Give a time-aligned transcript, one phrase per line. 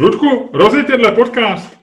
[0.00, 1.78] Ludku, rozjeď tenhle podcast.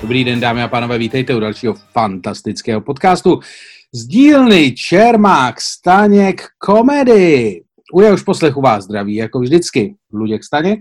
[0.00, 3.40] Dobrý den, dámy a pánové, vítejte u dalšího fantastického podcastu
[3.92, 7.62] z dílny Čermák Staněk Komedy.
[7.92, 10.80] U jehož poslechu vás zdraví, jako vždycky, Luděk Staněk.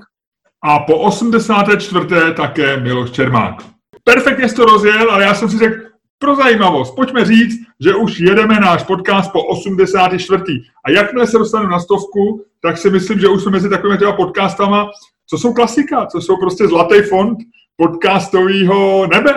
[0.63, 2.05] A po 84.
[2.35, 3.55] také Miloš Čermák.
[4.03, 5.76] Perfektně jsi to rozjel, ale já jsem si řekl,
[6.20, 10.43] pro zajímavost, pojďme říct, že už jedeme náš podcast po 84.
[10.85, 14.12] A jakmile se dostanu na stovku, tak si myslím, že už jsme mezi takovými těma
[14.12, 14.90] podcastama,
[15.29, 17.38] co jsou klasika, co jsou prostě zlatý fond
[17.76, 19.34] podcastového nebe.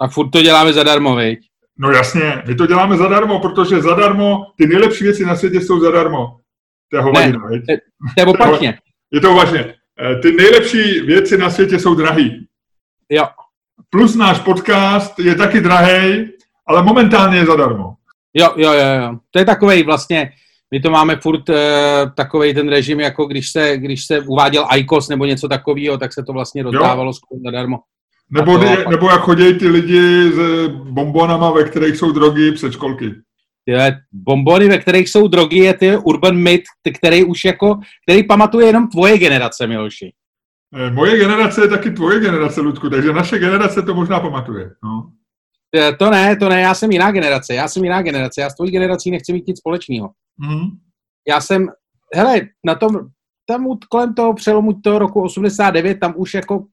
[0.00, 1.38] A furt to děláme zadarmo, viď?
[1.78, 6.36] No jasně, my to děláme zadarmo, protože zadarmo, ty nejlepší věci na světě jsou zadarmo.
[6.90, 7.72] To je hovadina, ne, to,
[8.14, 8.78] to je opačně.
[9.12, 9.74] Je to opačně.
[10.22, 12.46] Ty nejlepší věci na světě jsou drahý.
[13.08, 13.24] Jo.
[13.90, 16.28] Plus náš podcast je taky drahý,
[16.66, 17.94] ale momentálně je zadarmo.
[18.34, 19.18] Jo, jo, jo, jo.
[19.30, 20.30] To je takový vlastně,
[20.70, 21.56] my to máme furt uh,
[22.16, 26.22] takový ten režim, jako když se, když se uváděl ICOS nebo něco takového, tak se
[26.22, 27.78] to vlastně rozdávalo skoro zadarmo.
[28.30, 33.14] Nebo, to, je, nebo jak chodí ty lidi s bombonama, ve kterých jsou drogy, předškolky.
[33.70, 36.64] Je, bombony, ve kterých jsou drogy, je ty urban myth,
[36.98, 40.12] který už jako, který pamatuje jenom tvoje generace, Miloši.
[40.76, 44.70] Eh, moje generace je taky tvoje generace, Ludku, takže naše generace to možná pamatuje.
[44.84, 45.12] No.
[45.98, 48.70] To ne, to ne, já jsem jiná generace, já jsem jiná generace, já s tvojí
[48.70, 50.10] generací nechci mít nic společného.
[50.38, 50.66] Mm.
[51.28, 51.68] Já jsem,
[52.14, 52.90] hele, na tom,
[53.46, 56.64] tam kolem toho přelomu toho roku 89, tam už jako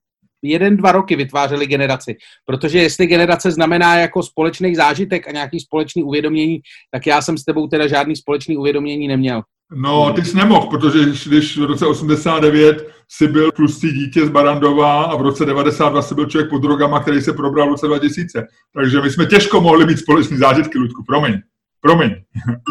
[0.41, 2.15] jeden, dva roky vytvářeli generaci.
[2.45, 6.59] Protože jestli generace znamená jako společný zážitek a nějaký společný uvědomění,
[6.91, 9.41] tak já jsem s tebou teda žádný společný uvědomění neměl.
[9.71, 15.03] No, ty jsi nemohl, protože když v roce 89 si byl tlustý dítě z Barandova
[15.03, 18.45] a v roce 92 si byl člověk pod drogama, který se probral v roce 2000.
[18.75, 21.33] Takže my jsme těžko mohli mít společný zážitky, Ludku, promiň.
[21.81, 22.15] Promiň.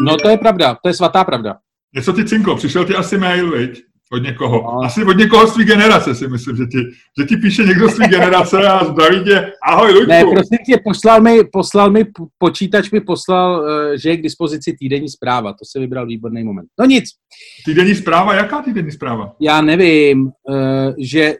[0.05, 1.57] No to je pravda, to je svatá pravda.
[1.95, 3.83] Něco ti cinklo, přišel ti asi mail, viď?
[4.11, 4.61] Od někoho.
[4.61, 4.85] No.
[4.85, 6.77] Asi od někoho z generace si myslím, že ti,
[7.19, 9.51] že ti píše někdo z generace a zdraví tě.
[9.63, 10.09] Ahoj, Luďku.
[10.09, 12.05] Ne, prosím tě, poslal mi, poslal mi,
[12.37, 15.53] počítač mi poslal, eh, že je k dispozici týdenní zpráva.
[15.53, 16.67] To se vybral výborný moment.
[16.79, 17.05] No nic.
[17.65, 18.35] Týdenní zpráva?
[18.35, 19.31] Jaká týdenní zpráva?
[19.39, 21.35] Já nevím, eh, že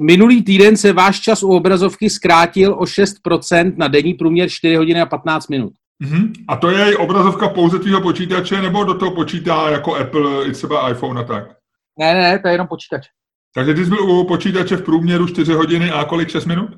[0.00, 5.00] minulý týden se váš čas u obrazovky zkrátil o 6% na denní průměr 4 hodiny
[5.00, 5.72] a 15 minut.
[6.04, 6.32] Mm-hmm.
[6.48, 10.90] A to je obrazovka pouze tvýho počítače, nebo do toho počítá jako Apple, i třeba
[10.90, 11.61] iPhone a tak?
[11.98, 13.06] Ne, ne, to je jenom počítač.
[13.54, 16.70] Takže ty jsi byl u počítače v průměru 4 hodiny a kolik, 6 minut?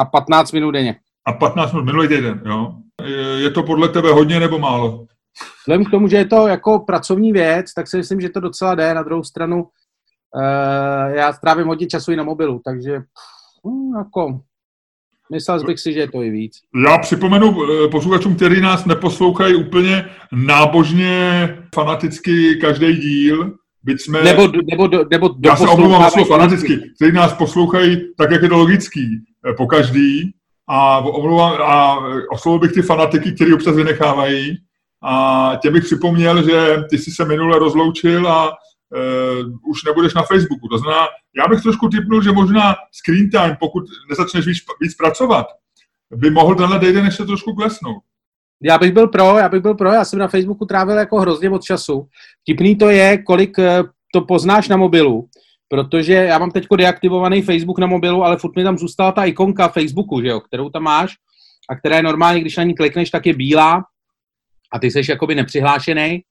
[0.00, 0.96] A 15 minut denně.
[1.24, 2.74] A 15 minut minulý týden, jo?
[3.36, 5.06] Je to podle tebe hodně nebo málo?
[5.60, 8.74] Vzhledem k tomu, že je to jako pracovní věc, tak si myslím, že to docela
[8.74, 8.94] jde.
[8.94, 12.98] Na druhou stranu, uh, já strávím hodně času i na mobilu, takže
[13.66, 14.40] hm, jako,
[15.32, 16.52] myslel bych si, že je to i víc.
[16.86, 24.48] Já připomenu eh, posluchačům, kteří nás neposlouchají úplně nábožně, fanaticky každý díl, Byť jsme, nebo,
[24.70, 28.56] nebo, nebo já se omlouvám na slovo fanaticky, kteří nás poslouchají tak, jak je to
[28.56, 29.06] logický,
[29.50, 30.34] eh, po každý.
[30.70, 31.98] A, omlouvám, a
[32.32, 34.58] oslovil bych ty fanatiky, kteří občas vynechávají.
[35.02, 40.22] A tě bych připomněl, že ty jsi se minule rozloučil a uh, už nebudeš na
[40.22, 40.68] Facebooku.
[40.68, 41.06] To znamená,
[41.36, 45.46] já bych trošku typnul, že možná screen time, pokud nezačneš víc, víc pracovat,
[46.14, 48.02] by mohl tenhle týden ještě trošku klesnout.
[48.62, 51.50] Já bych byl pro, já bych byl pro, já jsem na Facebooku trávil jako hrozně
[51.50, 52.06] moc času.
[52.44, 53.82] Tipný to je, kolik eh,
[54.14, 55.28] to poznáš na mobilu,
[55.68, 59.68] protože já mám teď deaktivovaný Facebook na mobilu, ale furt mi tam zůstala ta ikonka
[59.68, 61.14] Facebooku, že jo, kterou tam máš
[61.70, 63.84] a která je normálně, když na ní klikneš, tak je bílá
[64.72, 66.22] a ty jsi jakoby nepřihlášený.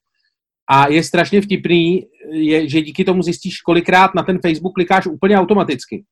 [0.70, 5.38] A je strašně vtipný, je, že díky tomu zjistíš, kolikrát na ten Facebook klikáš úplně
[5.38, 6.04] automaticky.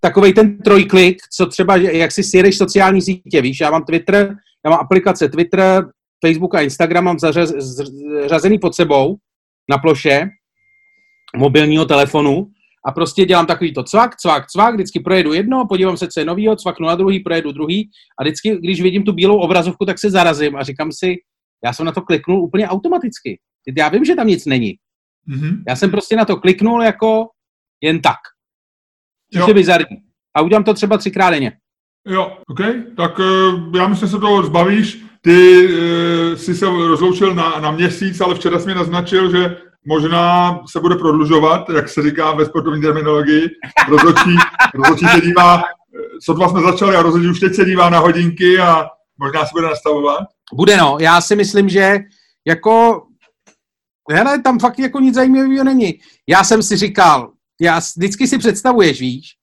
[0.00, 4.70] Takový ten trojklik, co třeba, jak si sjedeš sociální sítě, víš, já mám Twitter, já
[4.70, 5.84] mám aplikace Twitter,
[6.26, 9.16] Facebook a Instagram mám zařazený pod sebou
[9.70, 10.28] na ploše
[11.36, 12.50] mobilního telefonu
[12.86, 16.26] a prostě dělám takový to cvak, cvak, cvak, vždycky projedu jedno, podívám se, co je
[16.26, 20.10] novýho, cvaknu na druhý, projedu druhý a vždycky, když vidím tu bílou obrazovku, tak se
[20.10, 21.16] zarazím a říkám si,
[21.64, 23.40] já jsem na to kliknul úplně automaticky.
[23.76, 24.74] Já vím, že tam nic není.
[25.28, 25.62] Mm-hmm.
[25.68, 27.28] Já jsem prostě na to kliknul jako
[27.80, 28.18] jen tak.
[29.32, 29.96] Což je bizarní.
[30.36, 31.52] A udělám to třeba třikrát denně.
[32.06, 32.60] Jo, OK.
[32.96, 35.04] Tak uh, já myslím, že se toho zbavíš.
[35.20, 39.56] Ty uh, jsi se rozloučil na, na měsíc, ale včera jsi mi naznačil, že
[39.86, 43.48] možná se bude prodlužovat, jak se říká ve sportovní terminologii.
[43.88, 44.36] Rozhodčí,
[44.74, 45.62] rozhodčí se dívá,
[46.22, 48.86] sotva jsme začali a rozhodčí už teď se dívá na hodinky a
[49.18, 50.20] možná se bude nastavovat.
[50.54, 51.98] Bude no, já si myslím, že
[52.46, 53.02] jako
[54.10, 56.00] hele, tam fakt jako nic zajímavého není.
[56.26, 59.36] Já jsem si říkal, já vždycky si představuješ, víš,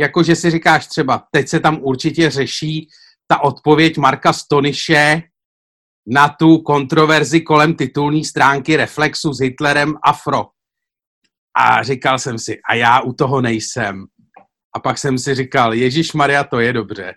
[0.00, 2.88] jako že si říkáš třeba, teď se tam určitě řeší
[3.26, 5.22] ta odpověď Marka Stoniše
[6.06, 10.46] na tu kontroverzi kolem titulní stránky Reflexu s Hitlerem Afro.
[11.56, 14.06] A říkal jsem si, a já u toho nejsem.
[14.76, 17.14] A pak jsem si říkal, Ježíš Maria, to je dobře.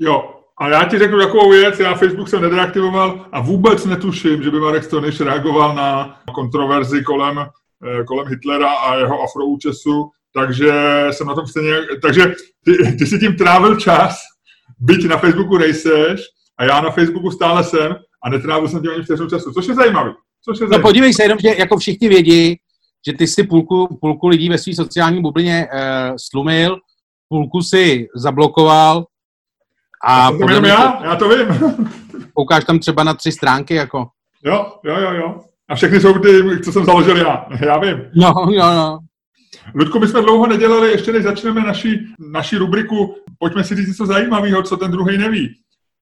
[0.00, 4.50] Jo, a já ti řeknu takovou věc, já Facebook jsem nedeaktivoval a vůbec netuším, že
[4.50, 10.72] by Marek Stoniš reagoval na kontroverzi kolem, eh, kolem Hitlera a jeho afroúčesu, takže
[11.10, 12.32] jsem na tom stejně, takže
[12.64, 14.18] ty, ty si tím trávil čas,
[14.78, 16.20] byť na Facebooku nejseš
[16.58, 19.74] a já na Facebooku stále jsem a netrávil jsem tím ani vteřinu času, což je
[19.74, 20.12] zajímavý.
[20.44, 22.56] Což je no podívej se jenom, že jako všichni vědí,
[23.06, 26.78] že ty si půlku, půlku lidí ve své sociální bublině uh, slumil,
[27.28, 29.04] půlku si zablokoval
[30.04, 31.48] a to jenom já, já to vím.
[32.34, 34.08] Koukáš tam třeba na tři stránky, jako.
[34.44, 35.40] Jo, jo, jo, jo.
[35.68, 37.46] A všechny jsou ty, co jsem založil já.
[37.66, 38.10] Já vím.
[38.14, 38.98] No, jo, jo.
[39.74, 42.00] Ludku, my jsme dlouho nedělali, ještě než začneme naši,
[42.32, 45.54] naši rubriku, pojďme si říct něco zajímavého, co ten druhý neví.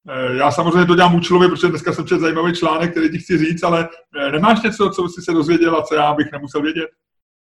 [0.09, 3.37] Eh, já samozřejmě to dělám účelově, protože dneska jsem četl zajímavý článek, který ti chci
[3.37, 6.87] říct, ale eh, nemáš něco, co jsi se dozvěděl a co já bych nemusel vědět?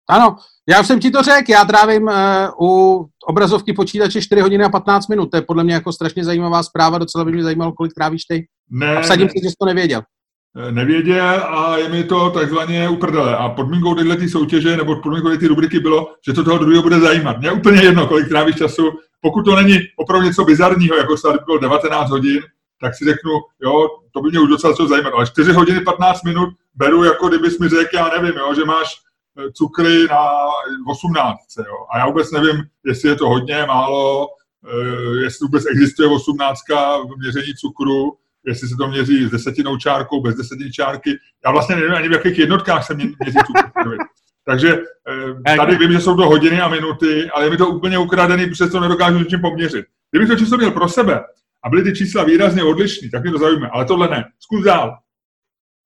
[0.09, 0.35] Ano,
[0.69, 4.69] já už jsem ti to řekl, já trávím uh, u obrazovky počítače 4 hodiny a
[4.69, 7.93] 15 minut, to je podle mě jako strašně zajímavá zpráva, docela by mě zajímalo, kolik
[7.93, 8.47] trávíš ty.
[8.69, 9.29] Ne, a vsadím ne.
[9.29, 10.01] si, že jsi to nevěděl.
[10.55, 13.37] Eh, nevěděl a je mi to takzvaně uprdele.
[13.37, 17.37] A podmínkou této soutěže nebo podmínkou této rubriky bylo, že to toho druhého bude zajímat.
[17.37, 18.91] Mně úplně jedno, kolik trávíš času.
[19.21, 22.41] Pokud to není opravdu něco bizarního, jako se bylo 19 hodin,
[22.81, 25.13] tak si řeknu, jo, to by mě už docela co zajímat.
[25.13, 28.87] Ale 4 hodiny 15 minut beru, jako kdybys mi řekl, já nevím, jo, že máš
[29.39, 30.29] eh, cukry na
[30.87, 31.37] 18.
[31.57, 31.85] Jo.
[31.93, 34.27] A já vůbec nevím, jestli je to hodně, málo,
[34.67, 36.59] eh, jestli vůbec existuje 18
[37.03, 38.17] v měření cukru,
[38.47, 41.17] jestli se to měří s desetinou čárkou, bez desetiny čárky.
[41.45, 43.13] Já vlastně nevím ani v jakých jednotkách se měří
[43.45, 43.97] cukr.
[44.45, 44.77] Takže
[45.47, 48.47] eh, tady vím, že jsou to hodiny a minuty, ale je mi to úplně ukradený,
[48.47, 49.85] protože to nedokážu ničím poměřit.
[50.11, 51.19] Kdybych to číslo měl pro sebe
[51.65, 54.25] a byly ty čísla výrazně odlišné, tak mě to zajímá, ale tohle ne.
[54.39, 54.97] Zkus dál.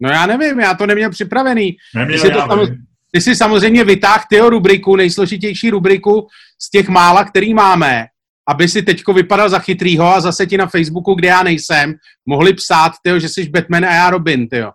[0.01, 1.77] No já nevím, já to neměl připravený.
[1.95, 2.77] Neměl, ty, jsi to samozřejmě,
[3.11, 6.27] ty jsi samozřejmě vytáhl tyho rubriku, nejsložitější rubriku
[6.61, 8.05] z těch mála, který máme
[8.49, 11.93] aby si teďko vypadal za chytrýho a zase ti na Facebooku, kde já nejsem,
[12.25, 14.71] mohli psát, tyjo, že jsi Batman a já Robin, tyjo.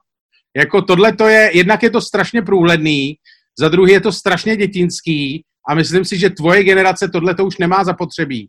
[0.56, 3.14] Jako tohle to je, jednak je to strašně průhledný,
[3.58, 7.58] za druhý je to strašně dětinský a myslím si, že tvoje generace tohle to už
[7.58, 8.48] nemá zapotřebí.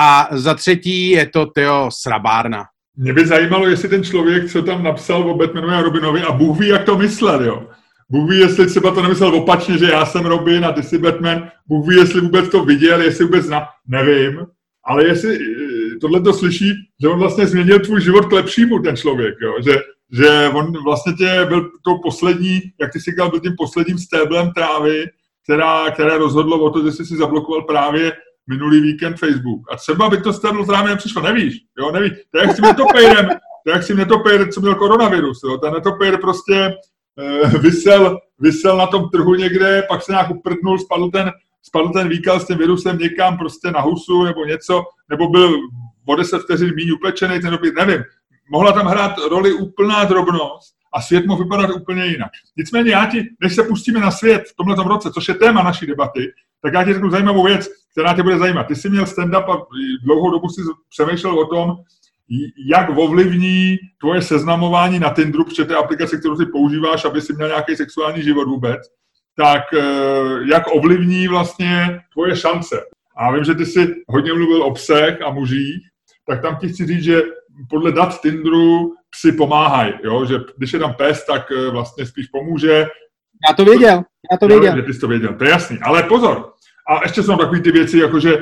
[0.00, 2.64] A za třetí je to, tyjo, srabárna.
[2.96, 6.58] Mě by zajímalo, jestli ten člověk, co tam napsal o Batmanovi a Robinovi a Bůh
[6.58, 7.68] ví, jak to myslel, jo.
[8.10, 11.48] Bůh ví, jestli třeba to nemyslel opačně, že já jsem Robin a ty jsi Batman.
[11.66, 14.46] Bůh ví, jestli vůbec to viděl, jestli vůbec zna, nevím.
[14.84, 16.72] Ale jestli eh, tohle to slyší,
[17.02, 19.54] že on vlastně změnil tvůj život k lepšímu, ten člověk, jo?
[19.64, 19.78] Že,
[20.12, 24.52] že on vlastně tě byl to poslední, jak ty si říkal, byl tím posledním stéblem
[24.52, 25.04] trávy,
[25.44, 28.12] která, které rozhodlo o to, že jsi si zablokoval právě
[28.46, 29.72] minulý víkend Facebook.
[29.72, 32.12] A třeba by to stéblo trávy nepřišlo, nevíš, jo, nevíš.
[32.30, 35.40] To je jak s tím netopejrem, to je jak s tím netopejrem, co měl koronavirus,
[35.44, 35.58] jo.
[35.58, 36.74] Ten netopejr prostě
[37.60, 41.32] vysel, vysel na tom trhu někde, pak se nějak uprdnul, spadl ten,
[41.62, 45.56] spadl ten výkal s tím virusem někam prostě na husu nebo něco, nebo byl
[46.06, 48.04] o 10 vteřin méně upečený ten opět, nevím.
[48.50, 52.30] Mohla tam hrát roli úplná drobnost a svět mohl vypadat úplně jinak.
[52.56, 55.86] Nicméně já ti, než se pustíme na svět v tomhle roce, což je téma naší
[55.86, 56.32] debaty,
[56.62, 58.66] tak já ti řeknu zajímavou věc, která tě bude zajímat.
[58.66, 59.66] Ty jsi měl stand-up a
[60.04, 61.76] dlouhou dobu si přemýšlel o tom,
[62.66, 67.32] jak ovlivní tvoje seznamování na Tinderu, protože to je aplikace, kterou ty používáš, aby si
[67.32, 68.80] měl nějaký sexuální život vůbec,
[69.36, 69.82] tak eh,
[70.50, 72.80] jak ovlivní vlastně tvoje šance.
[73.16, 75.82] A vím, že ty jsi hodně mluvil o psech a mužích,
[76.28, 77.22] tak tam ti chci říct, že
[77.70, 80.24] podle dat Tinderu psi pomáhají, jo?
[80.24, 82.86] že když je tam pes, tak eh, vlastně spíš pomůže.
[83.48, 84.02] Já to věděl,
[84.32, 84.76] já to věděl.
[84.76, 85.78] Já ty jsi to věděl, to je jasný.
[85.82, 86.52] Ale pozor,
[86.88, 88.38] a ještě jsou takové ty věci, jako že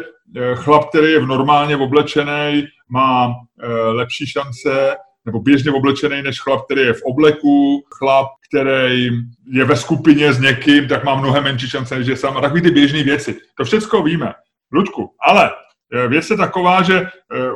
[0.55, 6.65] chlap, který je v normálně oblečený, má e, lepší šance, nebo běžně oblečený než chlap,
[6.65, 9.09] který je v obleku, chlap, který
[9.47, 12.37] je ve skupině s někým, tak má mnohem menší šance, než je sám.
[12.37, 13.39] A takový ty běžné věci.
[13.57, 14.33] To všechno víme.
[14.73, 15.51] Luďku, ale
[15.95, 17.07] eh, věc je taková, že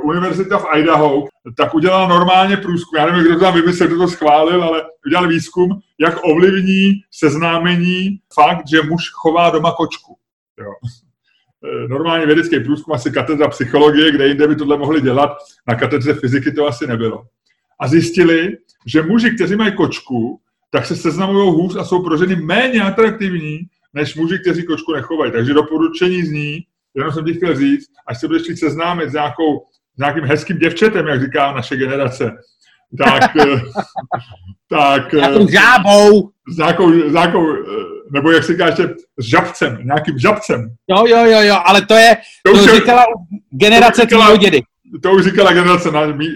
[0.03, 4.09] univerzita v Idaho tak udělala normálně průzkum, já nevím, kdo to tam vymyslel, kdo to
[4.09, 10.17] schválil, ale udělal výzkum, jak ovlivní seznámení fakt, že muž chová doma kočku.
[10.61, 10.71] Jo.
[11.65, 15.31] E, normálně vědecký průzkum, asi katedra psychologie, kde jinde by tohle mohli dělat,
[15.69, 17.25] na katedře fyziky to asi nebylo.
[17.81, 22.37] A zjistili, že muži, kteří mají kočku, tak se seznamují hůř a jsou pro ženy
[22.37, 23.59] méně atraktivní,
[23.95, 25.33] než muži, kteří kočku nechovají.
[25.33, 26.59] Takže doporučení zní,
[26.95, 30.59] jenom jsem ti chtěl říct, až se budeš chtít seznámit s, nějakou, s nějakým hezkým
[30.59, 32.33] děvčetem, jak říká naše generace,
[32.99, 33.31] tak...
[34.71, 36.31] tak Jakou žábou!
[36.49, 37.47] S nějakou, s nějakou
[38.13, 40.75] nebo jak se říká ještě, s žabcem, nějakým žabcem.
[40.89, 43.05] Jo, jo, jo, jo, ale to je, to, to říkala
[43.51, 44.63] generace tvýho dědy.
[45.03, 46.29] To už říkala generace na mý,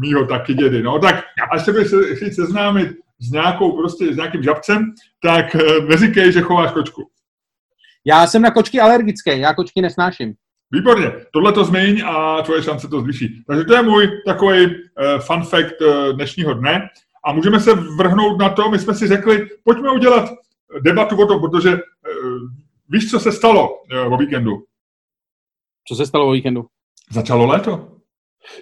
[0.00, 2.88] mýho taky dědy, no, tak až se budeš chtít seznámit
[3.20, 4.92] s nějakou, prostě s nějakým žabcem,
[5.22, 7.08] tak eh, neříkej, že chováš kočku.
[8.04, 10.34] Já jsem na kočky alergický, já kočky nesnáším.
[10.74, 13.42] Výborně, tohle to změň a tvoje šance to zvýší.
[13.46, 14.72] Takže to je můj takový uh,
[15.20, 16.88] fun fact uh, dnešního dne.
[17.24, 20.30] A můžeme se vrhnout na to, my jsme si řekli, pojďme udělat
[20.80, 21.80] debatu o tom, protože uh,
[22.88, 23.70] víš, co se stalo
[24.06, 24.52] uh, o víkendu?
[25.88, 26.66] Co se stalo o víkendu?
[27.10, 27.88] Začalo léto.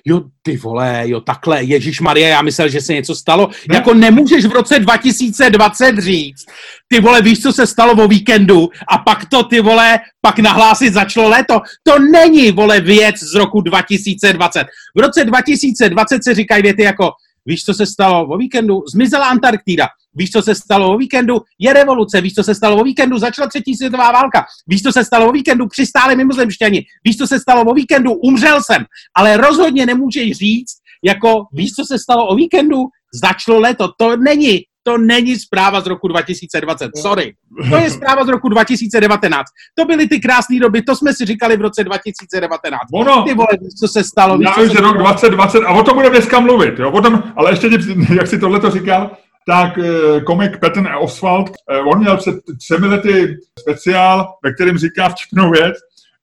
[0.04, 3.48] Jo, ty vole, jo, takhle, Ježíš Maria, já myslel, že se něco stalo.
[3.68, 3.74] Ne?
[3.74, 6.44] Jako nemůžeš v roce 2020 říct,
[6.88, 10.92] ty vole, víš, co se stalo o víkendu a pak to, ty vole, pak nahlásit
[10.92, 11.60] začalo léto.
[11.82, 14.64] To není, vole, věc z roku 2020.
[14.96, 17.10] V roce 2020 se říkají věty jako,
[17.46, 18.82] víš, co se stalo o víkendu?
[18.92, 19.88] Zmizela Antarktida.
[20.14, 21.40] Víš, co se stalo o víkendu?
[21.58, 22.20] Je revoluce.
[22.20, 23.18] Víš, co se stalo o víkendu?
[23.18, 24.44] Začala třetí světová válka.
[24.66, 25.66] Víš, co se stalo o víkendu?
[25.66, 26.84] Přistáli mimozemšťani.
[27.04, 28.12] Víš, co se stalo o víkendu?
[28.12, 28.84] Umřel jsem.
[29.16, 32.78] Ale rozhodně nemůžeš říct, jako víš, co se stalo o víkendu?
[33.22, 33.88] Začalo léto.
[33.98, 34.60] To není.
[34.82, 36.90] To není zpráva z roku 2020.
[36.96, 37.34] Sorry.
[37.70, 39.46] To je zpráva z roku 2019.
[39.78, 42.80] To byly ty krásné doby, to jsme si říkali v roce 2019.
[42.94, 43.48] Ono, ty vole,
[43.80, 44.38] co se stalo.
[44.42, 47.70] Já že rok 2020, a o tom budeme dneska mluvit, jo, o tom, ale ještě,
[48.14, 49.10] jak si tohle to říkal,
[49.46, 55.08] tak eh, komik Patton Oswald, eh, on měl před třemi lety speciál, ve kterém říká
[55.08, 55.74] vtipnou věc,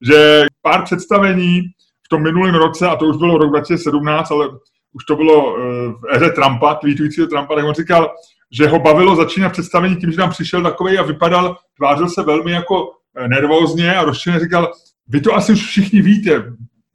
[0.02, 1.62] že pár představení
[2.06, 4.48] v tom minulém roce, a to už bylo rok 2017, ale
[4.94, 8.12] už to bylo eh, v éře Trumpa, tweetujícího Trumpa, tak on říkal,
[8.52, 12.52] že ho bavilo začínat představení tím, že tam přišel takový a vypadal, tvářil se velmi
[12.52, 12.92] jako
[13.28, 14.72] nervózně a rozčileně říkal,
[15.08, 16.44] vy to asi už všichni víte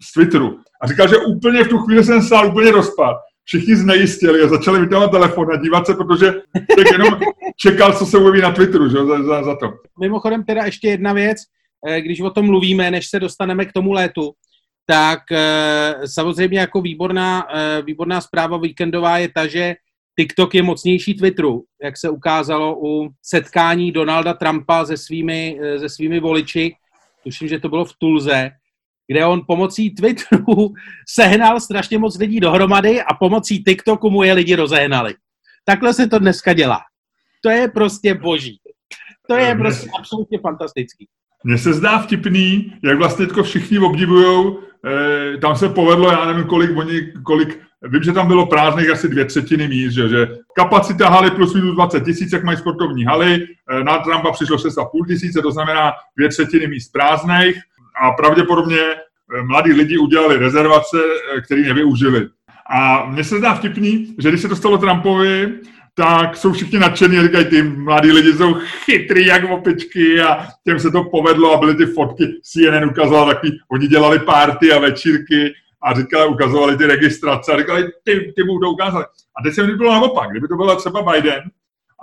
[0.02, 0.58] z Twitteru.
[0.82, 4.80] A říkal, že úplně v tu chvíli jsem stál úplně rozpad všichni znejistili a začali
[4.80, 6.32] vytávat telefon a dívat se, protože
[6.76, 7.20] tak jenom
[7.56, 9.72] čekal, co se ujeví na Twitteru že, za, za, za to.
[10.00, 11.38] Mimochodem teda ještě jedna věc,
[11.88, 14.32] eh, když o tom mluvíme, než se dostaneme k tomu létu,
[14.86, 19.74] tak eh, samozřejmě jako výborná, eh, výborná zpráva víkendová je ta, že
[20.18, 26.20] TikTok je mocnější Twitteru, jak se ukázalo u setkání Donalda Trumpa se svými, se svými
[26.20, 26.74] voliči.
[27.24, 28.50] Tuším, že to bylo v Tulze
[29.12, 30.74] kde on pomocí Twitteru
[31.08, 35.14] sehnal strašně moc lidí dohromady a pomocí TikToku mu je lidi rozehnali.
[35.64, 36.80] Takhle se to dneska dělá.
[37.42, 38.58] To je prostě boží.
[39.28, 41.08] To je prostě absolutně fantastický.
[41.44, 46.44] Mně se zdá vtipný, jak vlastně teďko všichni obdivujou, eh, tam se povedlo, já nevím,
[46.44, 51.08] kolik oni, kolik, vím, že tam bylo prázdných asi dvě třetiny míst, že, že kapacita
[51.08, 55.42] haly plus minus 20 tisíc, jak mají sportovní haly, eh, na Trumpa přišlo 6,5 tisíce,
[55.42, 57.56] to znamená dvě třetiny míst prázdných,
[58.00, 60.98] a pravděpodobně eh, mladí lidi udělali rezervace,
[61.36, 62.28] eh, které nevyužili.
[62.70, 65.52] A mně se zdá vtipný, že když se to stalo Trumpovi,
[65.94, 70.78] tak jsou všichni nadšení a říkají, ty mladí lidi jsou chytrý jak opičky a těm
[70.78, 75.52] se to povedlo a byly ty fotky, CNN ukazoval takový, oni dělali párty a večírky
[75.82, 79.06] a říkali, ukazovali ty registrace a říkali, ty, ty budou ukázat.
[79.38, 81.42] A teď se mi bylo naopak, kdyby to byla třeba Biden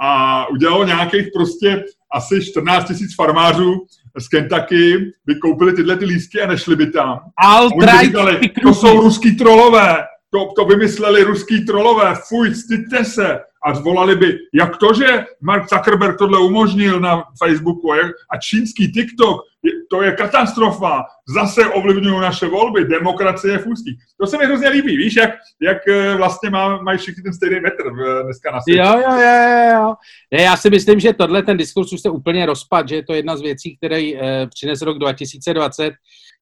[0.02, 3.86] a udělalo nějakých prostě asi 14 tisíc farmářů
[4.20, 7.20] z Kentucky by koupili tyhle ty lístky a nešli by tam.
[7.46, 9.98] Alt-right říkali, to jsou ruský trolové,
[10.30, 13.40] to, to vymysleli ruský trolové, fuj, styďte se.
[13.66, 18.38] A zvolali by, jak to, že Mark Zuckerberg tohle umožnil na Facebooku a, jak, a
[18.38, 21.04] čínský TikTok, je, to je katastrofa,
[21.36, 23.98] zase ovlivňují naše volby, demokracie je fůstí.
[24.22, 25.30] To se mi hrozně líbí, víš, jak,
[25.62, 28.82] jak eh, vlastně má, mají všichni ten stejný metr eh, dneska na světě.
[28.82, 29.96] Jo, jo, jo, jo.
[30.34, 33.14] Ne, já si myslím, že tohle ten diskurs už se úplně rozpad, že je to
[33.14, 35.94] jedna z věcí, které eh, přines rok 2020.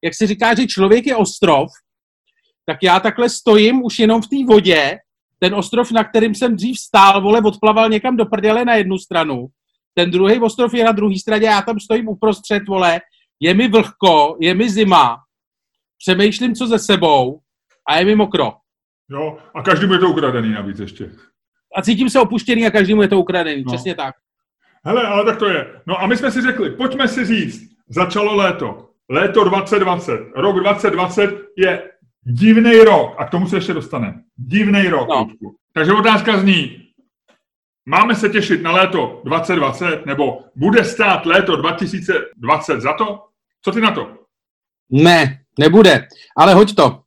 [0.03, 1.69] Jak se říká, že člověk je ostrov,
[2.65, 4.97] tak já takhle stojím už jenom v té vodě,
[5.39, 9.47] ten ostrov, na kterým jsem dřív stál, vole, odplaval někam do prdele na jednu stranu,
[9.93, 13.01] ten druhý ostrov je na druhé straně, já tam stojím uprostřed, vole,
[13.39, 15.17] je mi vlhko, je mi zima,
[15.97, 17.39] přemýšlím, co ze sebou
[17.89, 18.53] a je mi mokro.
[19.09, 21.11] Jo, a každému je to ukradený navíc ještě.
[21.75, 23.73] A cítím se opuštěný a každému je to ukradený, no.
[23.73, 24.15] přesně tak.
[24.85, 25.81] Hele, ale tak to je.
[25.85, 28.89] No a my jsme si řekli, pojďme si říct, začalo léto.
[29.09, 30.19] Léto 2020.
[30.35, 31.91] Rok 2020 je
[32.27, 33.15] divný rok.
[33.17, 34.21] A k tomu se ještě dostaneme.
[34.35, 35.09] Divný rok.
[35.09, 35.27] No.
[35.73, 36.83] Takže otázka zní,
[37.85, 43.23] máme se těšit na léto 2020, nebo bude stát léto 2020 za to?
[43.61, 44.17] Co ty na to?
[44.91, 46.07] Ne, nebude,
[46.37, 47.01] ale hoď to.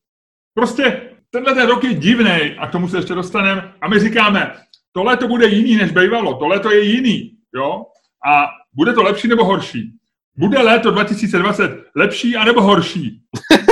[0.55, 4.55] Prostě tenhle ten rok je divný a k tomu se ještě dostaneme a my říkáme,
[4.93, 7.87] to léto bude jiný než bývalo, to léto je jiný, jo?
[8.27, 9.93] A bude to lepší nebo horší?
[10.37, 13.23] Bude léto 2020 lepší anebo horší?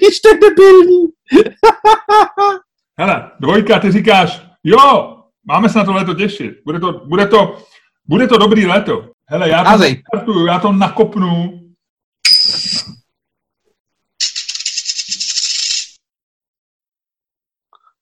[0.00, 1.06] Víš, to je debilní.
[2.98, 6.54] Hele, dvojka, ty říkáš, jo, máme se na to léto těšit.
[6.64, 7.58] Bude to, bude to
[8.08, 9.10] Bude to dobrý léto.
[9.26, 11.60] Hele, já to, startuju, já to nakopnu.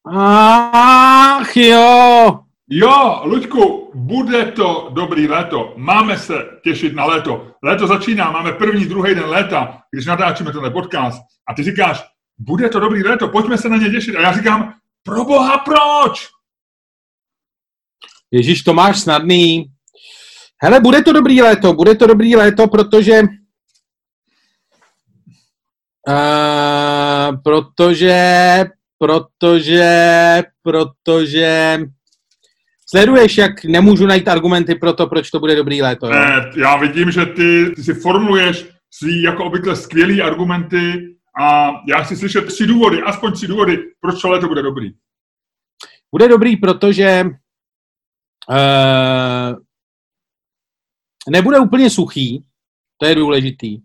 [0.07, 2.41] Ach jo!
[2.73, 5.75] Jo, Luďku, bude to dobrý léto.
[5.77, 6.35] Máme se
[6.65, 7.47] těšit na léto.
[7.63, 11.23] Léto začíná, máme první, druhý den léta, když natáčíme tenhle podcast.
[11.49, 12.05] A ty říkáš,
[12.39, 14.17] bude to dobrý léto, pojďme se na ně těšit.
[14.17, 16.29] A já říkám, pro boha, proč?
[18.31, 19.65] Ježíš, to máš snadný.
[20.63, 23.23] Hele, bude to dobrý léto, bude to dobrý léto, protože
[26.09, 28.65] uh, protože
[28.99, 31.79] protože protože
[32.91, 36.07] Sleduješ, jak nemůžu najít argumenty pro to, proč to bude dobrý léto?
[36.07, 36.13] Jo?
[36.13, 42.03] Ne, já vidím, že ty, ty si formuluješ svý jako obvykle skvělý argumenty a já
[42.03, 44.91] chci slyšet tři důvody, aspoň tři důvody, proč to léto bude dobrý.
[46.13, 47.25] Bude dobrý, protože
[48.51, 49.59] uh,
[51.29, 52.45] nebude úplně suchý,
[52.99, 53.79] to je důležitý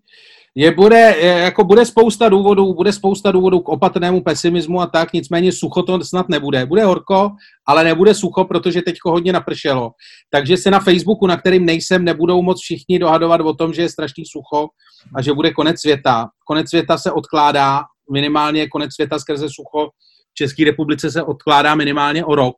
[0.55, 5.51] je, bude, jako bude spousta důvodů, bude spousta důvodů k opatrnému pesimismu a tak, nicméně
[5.51, 6.65] sucho to snad nebude.
[6.65, 7.31] Bude horko,
[7.65, 9.91] ale nebude sucho, protože teďko hodně napršelo.
[10.29, 13.89] Takže se na Facebooku, na kterým nejsem, nebudou moc všichni dohadovat o tom, že je
[13.89, 14.67] strašný sucho
[15.15, 16.27] a že bude konec světa.
[16.47, 17.81] Konec světa se odkládá,
[18.11, 19.89] minimálně konec světa skrze sucho
[20.31, 22.55] v České republice se odkládá minimálně o rok.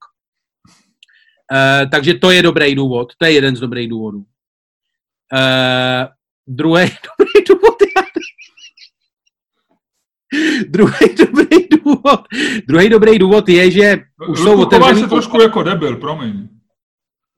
[1.53, 4.23] E, takže to je dobrý důvod, to je jeden z dobrých důvodů.
[5.33, 6.07] E,
[6.47, 6.83] druhý
[7.19, 7.77] dobrý důvod
[10.67, 12.21] druhý dobrý důvod,
[12.67, 13.97] druhý dobrý důvod je, že
[14.29, 15.01] už jsou otevřený...
[15.01, 16.47] se trošku jako debil, promiň.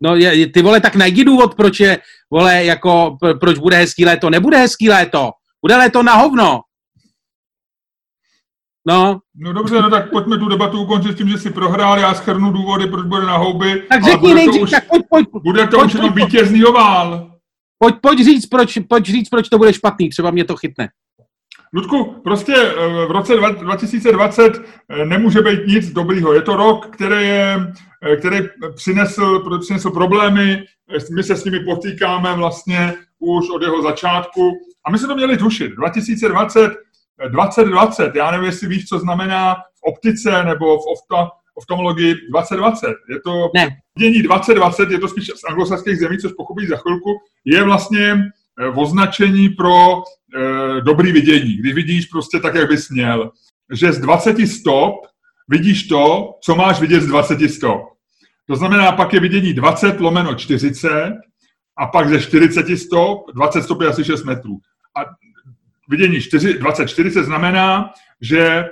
[0.02, 1.98] No, je, ty vole, tak najdi důvod, proč je,
[2.32, 4.30] vole, jako, proč bude hezký léto.
[4.30, 5.32] Nebude hezký léto.
[5.62, 6.62] Bude léto na hovno.
[8.88, 9.20] No.
[9.36, 12.52] No dobře, no tak pojďme tu debatu ukončit s tím, že si prohrál, já schrnu
[12.52, 13.84] důvody, proč bude na houby.
[13.90, 15.26] Tak řekni nejdřív, tak pojď, pojď.
[15.44, 17.39] Bude to pojď, už jenom vítězný ovál.
[17.80, 20.90] Pojď, pojď, říct, proč, pojď říct, proč to bude špatný, třeba mě to chytne.
[21.74, 26.34] Ludku, prostě eh, v roce 2020 eh, nemůže být nic dobrýho.
[26.34, 28.38] Je to rok, který, je, eh, který
[28.76, 30.64] přinesl, přinesl problémy,
[31.16, 34.52] my se s nimi potýkáme vlastně už od jeho začátku
[34.86, 35.72] a my se to měli tušit.
[35.72, 36.72] 2020,
[37.30, 42.88] 2020, já nevím, jestli víš, co znamená v optice nebo v ofta, oftalmologii 2020.
[43.10, 43.68] Je to ne.
[44.00, 47.10] dění 2020, je to spíš z anglosaských zemí, což pochopí za chvilku,
[47.46, 48.24] je vlastně
[48.76, 50.04] označení pro
[50.36, 53.32] e, dobrý vidění, kdy vidíš prostě tak, jak bys měl.
[53.74, 54.96] Že z 20 stop
[55.48, 57.82] vidíš to, co máš vidět z 20 stop.
[58.48, 61.14] To znamená, pak je vidění 20 lomeno 40
[61.78, 64.58] a pak ze 40 stop, 20 stop je asi 6 metrů.
[64.98, 65.06] A
[65.90, 67.90] vidění 4, 20, 40 znamená,
[68.22, 68.66] že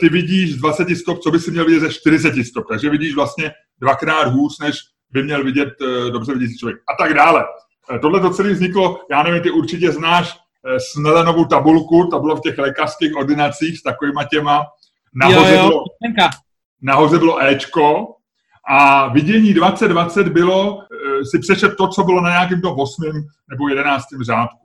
[0.00, 2.64] ty vidíš z 20 stop, co by si měl vidět ze 40 stop.
[2.68, 4.76] Takže vidíš vlastně dvakrát hůř, než
[5.10, 6.78] by měl vidět e, dobře vidící člověk.
[6.78, 7.44] A tak dále.
[7.94, 12.36] E, tohle to celé vzniklo, já nevím, ty určitě znáš Eh, Snellenovou tabulku, to bylo
[12.36, 14.66] v těch lékařských ordinacích s takovýma těma.
[15.14, 15.68] Nahoře, jo, jo.
[15.68, 15.84] Bylo,
[16.82, 18.14] nahoře bylo Ečko
[18.70, 20.78] a vidění 2020 bylo
[21.30, 23.04] si přečet to, co bylo na nějakém tom 8.
[23.50, 24.04] nebo 11.
[24.20, 24.59] řádku.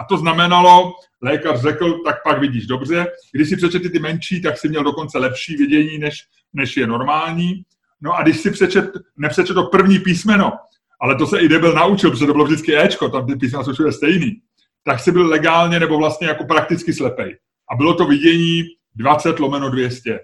[0.00, 3.06] A to znamenalo, lékař řekl, tak pak vidíš dobře.
[3.32, 7.62] Když si přečet ty menší, tak si měl dokonce lepší vidění, než, než je normální.
[8.00, 10.52] No a když si přečet, nepřečet to první písmeno,
[11.00, 13.72] ale to se i debil naučil, protože to bylo vždycky Ečko, tam ty písmena jsou
[13.72, 14.40] všude stejný
[14.84, 17.36] tak si byl legálně nebo vlastně jako prakticky slepej.
[17.72, 20.20] A bylo to vidění 20 lomeno 200.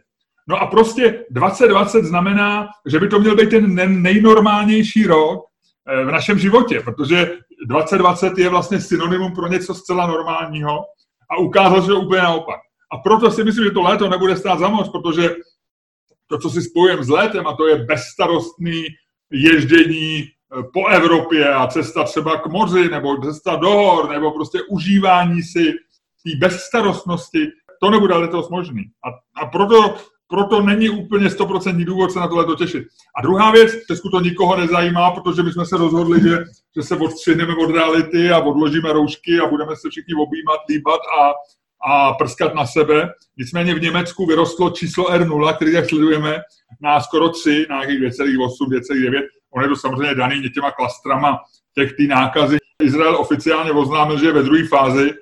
[0.49, 5.45] No a prostě 2020 znamená, že by to měl být ten nejnormálnější rok
[5.89, 7.33] eh, v našem životě, protože
[7.67, 10.79] 2020 je vlastně synonymum pro něco zcela normálního
[11.31, 12.61] a ukázal se to úplně naopak.
[12.93, 15.31] A proto si myslím, že to léto nebude stát za moc, protože
[16.27, 18.85] to, co si spojujeme s létem, a to je bezstarostný
[19.33, 24.59] ježdění Eh, po Evropě a cesta třeba k moři, nebo cesta do hor, nebo prostě
[24.71, 25.73] užívání si
[26.25, 27.47] té bezstarostnosti,
[27.81, 28.85] to nebude letos možný.
[29.05, 29.09] A,
[29.43, 29.97] a proto,
[30.29, 32.85] proto není úplně stoprocentní důvod se na to leto těšit.
[33.19, 36.39] A druhá věc, v Česku to nikoho nezajímá, protože my jsme se rozhodli, že,
[36.77, 41.33] že se odstřihneme od reality a odložíme roušky a budeme se všichni objímat, líbat a,
[41.93, 43.13] a prskat na sebe.
[43.39, 46.41] Nicméně v Německu vyrostlo číslo R0, který jak sledujeme,
[46.81, 51.39] na skoro 3, na nějakých 2,8, 2,9 On je to samozřejmě daný těma klastrama
[51.75, 52.57] těch tý nákazy.
[52.83, 55.15] Izrael oficiálně oznámil, že je ve druhé fázi.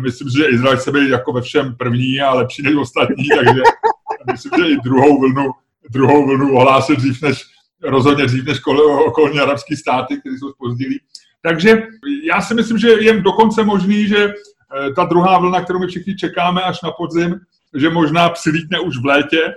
[0.00, 3.60] Myslím, že Izrael chce být jako ve všem první a lepší než ostatní, takže
[4.32, 5.50] myslím, že i druhou vlnu,
[5.90, 7.44] druhou vlnu ohlásil dřív než,
[7.82, 8.60] rozhodně dřív než
[9.06, 11.00] okolní arabské státy, které jsou spozdilí.
[11.42, 11.82] Takže
[12.24, 16.16] já si myslím, že je dokonce možný, že eh, ta druhá vlna, kterou my všichni
[16.16, 17.40] čekáme až na podzim,
[17.74, 19.54] že možná přilítne už v létě,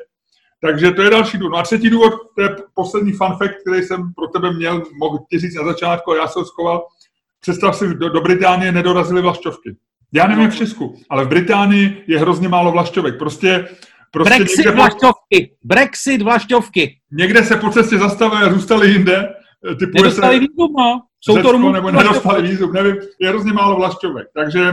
[0.65, 1.51] Takže to je další důvod.
[1.51, 5.19] No a třetí důvod, to je poslední fun fact, který jsem pro tebe měl, mohl
[5.29, 6.85] ti říct na začátku, já jsem ho schoval.
[7.39, 9.75] Představ si, do, do Británie nedorazily vlašťovky.
[10.13, 13.17] Já nevím v Česku, ale v Británii je hrozně málo vlašťovek.
[13.17, 13.67] Prostě,
[14.15, 15.55] prostě Brexit někde vlašťovky.
[15.63, 16.97] Brexit vlašťovky.
[17.11, 19.29] Někde se po cestě zastavili a zůstali jinde.
[19.79, 21.01] Typu nedostali se, vízum, no.
[21.21, 22.95] Jsou to nebo nedostali vízum, nevím.
[23.21, 24.27] Je hrozně málo vlašťovek.
[24.33, 24.71] Takže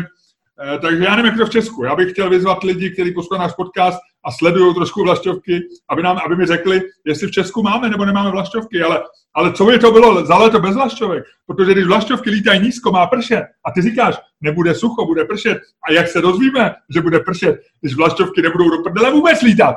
[0.61, 1.85] Eh, takže já nevím, jak to v Česku.
[1.85, 6.19] Já bych chtěl vyzvat lidi, kteří poslouchají náš podcast a sledují trošku vlašťovky, aby, nám,
[6.25, 8.83] aby mi řekli, jestli v Česku máme nebo nemáme vlašťovky.
[8.83, 9.03] Ale,
[9.35, 11.25] ale co by to bylo za léto bez vlašťovek?
[11.47, 15.59] Protože když vlašťovky lítají nízko, má pršet a ty říkáš, nebude sucho, bude pršet.
[15.89, 19.77] A jak se dozvíme, že bude pršet, když vlašťovky nebudou do prdele vůbec lítat?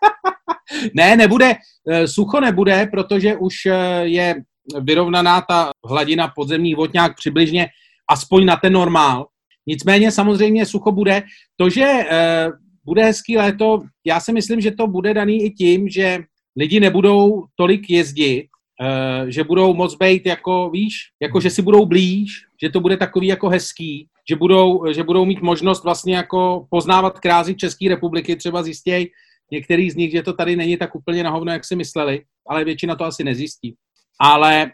[0.94, 1.52] ne, nebude,
[1.88, 4.34] eh, sucho nebude, protože už eh, je
[4.80, 7.68] vyrovnaná ta hladina podzemních vod nějak přibližně
[8.10, 9.26] aspoň na ten normál.
[9.66, 11.22] Nicméně samozřejmě sucho bude.
[11.56, 12.48] To, že e,
[12.84, 16.24] bude hezký léto, já si myslím, že to bude daný i tím, že
[16.56, 18.48] lidi nebudou tolik jezdit,
[18.82, 22.96] e, že budou moc být jako, víš, jako že si budou blíž, že to bude
[22.96, 28.36] takový jako hezký, že budou, že budou mít možnost vlastně jako poznávat krásy České republiky,
[28.36, 29.06] třeba zjistějí
[29.50, 32.64] některý z nich, že to tady není tak úplně na hovno, jak si mysleli, ale
[32.64, 33.74] většina to asi nezjistí.
[34.20, 34.72] Ale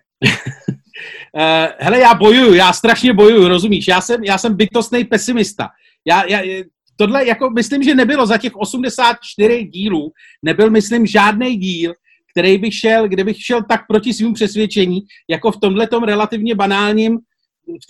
[1.36, 3.88] Uh, hele, já bojuju, já strašně bojuju, rozumíš?
[3.88, 5.68] Já jsem, já jsem bytostný pesimista.
[6.04, 6.64] Já, já,
[6.98, 11.94] tohle, jako myslím, že nebylo za těch 84 dílů, nebyl, myslím, žádný díl,
[12.32, 17.18] který by šel, kde bych šel tak proti svým přesvědčení, jako v tomhle relativně banálním,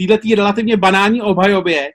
[0.01, 1.91] v této relativně banální obhajobě,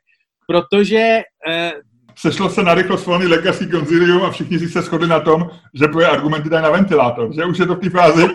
[0.48, 1.82] protože uh,
[2.16, 5.88] sešlo se na rychlost volný lékařský konzilium a všichni si se shodli na tom, že
[5.88, 7.34] tvoje argumenty dají na ventilátor.
[7.36, 8.28] Že už je to v té fázi,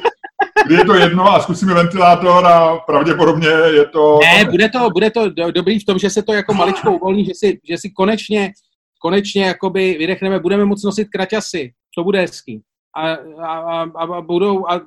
[0.67, 4.19] kdy je to jedno a zkusíme ventilátor a pravděpodobně je to...
[4.23, 7.25] Ne, bude to, bude to do, dobrý v tom, že se to jako maličko uvolní,
[7.25, 8.53] že si, že si konečně,
[8.99, 12.63] konečně jakoby vydechneme, budeme moct nosit kraťasy, to bude hezký.
[12.97, 14.81] A, a, a, a budou, a,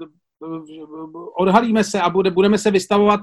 [1.37, 3.19] odhalíme se a bude, budeme se vystavovat,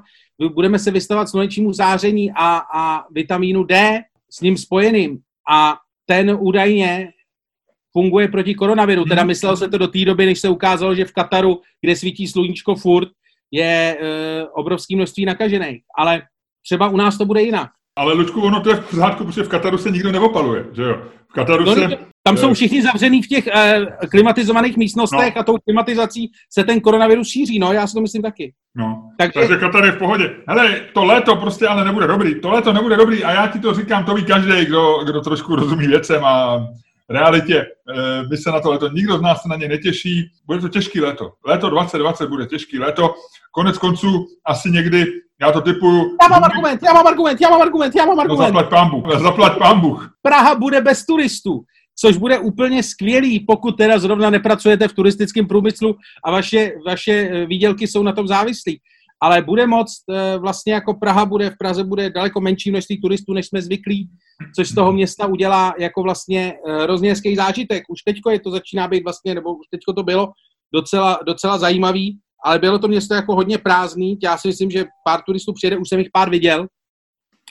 [0.55, 5.19] budeme se vystavovat slunečnímu záření a, a vitamínu D s ním spojeným.
[5.51, 7.13] A ten údajně
[7.93, 9.05] funguje proti koronaviru.
[9.05, 9.29] Teda hmm.
[9.29, 12.75] myslelo se to do té doby, než se ukázalo, že v Kataru, kde svítí sluníčko
[12.75, 13.09] furt,
[13.51, 15.83] je e, obrovské množství nakažených.
[15.97, 16.23] Ale
[16.65, 17.71] třeba u nás to bude jinak.
[17.99, 21.03] Ale Lučku, ono to je v pořádku, protože v Kataru se nikdo neopaluje, že jo?
[21.29, 21.89] V Kataru no, se...
[22.23, 25.41] Tam jsou všichni zavřený v těch e, klimatizovaných místnostech no.
[25.41, 28.53] a tou klimatizací se ten koronavirus šíří, no, já si to myslím taky.
[28.77, 30.31] No, takže, takže Katar je v pohodě.
[30.49, 33.75] Hele, to léto prostě ale nebude dobrý, to léto nebude dobrý a já ti to
[33.75, 36.67] říkám, to ví každý, kdo, kdo trošku rozumí věcem a
[37.09, 37.67] realitě.
[37.67, 40.31] Eh, my se na to leto, nikdo z nás se na ně netěší.
[40.47, 41.33] Bude to těžký léto.
[41.47, 43.15] Léto 2020 bude těžký léto.
[43.53, 45.07] Konec konců asi někdy,
[45.41, 46.17] já to typuju...
[46.23, 48.55] Já mám argument, já mám argument, já mám argument, já mám no, argument.
[48.55, 50.11] No zaplať Bůh, zaplať Bůh.
[50.23, 51.65] Praha bude bez turistů
[52.01, 57.47] což bude úplně skvělý, pokud teda zrovna nepracujete v turistickém průmyslu a vaše, vaše eh,
[57.47, 58.81] výdělky jsou na tom závislí.
[59.23, 63.33] Ale bude moc, eh, vlastně jako Praha bude, v Praze bude daleko menší množství turistů,
[63.33, 64.09] než jsme zvyklí
[64.57, 67.85] což z toho města udělá jako vlastně eh, hrozně zážitek.
[67.89, 70.33] Už teďko je to začíná být vlastně, nebo už teďko to bylo
[70.75, 74.19] docela, docela zajímavý, ale bylo to město jako hodně prázdný.
[74.23, 76.67] Já si myslím, že pár turistů přijede, už jsem jich pár viděl,